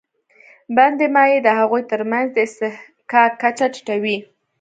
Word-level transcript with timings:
بندي 0.75 1.07
مایع 1.15 1.39
د 1.45 1.49
هغوی 1.59 1.81
تر 1.91 2.01
منځ 2.11 2.27
د 2.33 2.37
اصطحکاک 2.47 3.31
کچه 3.41 3.65
ټیټوي. 3.73 4.17